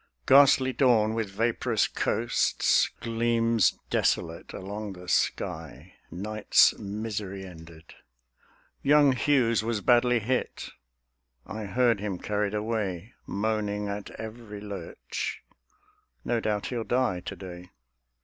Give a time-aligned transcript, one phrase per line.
[0.25, 7.93] Ghastly dawn with vaporous coasts Gleams desolate along the sky, night's misery ended.
[8.81, 10.69] Young Hughes was badly hit;
[11.45, 15.43] I heard him carried away, Moaning at every lurch;
[16.25, 17.69] no doubt he'll die to day.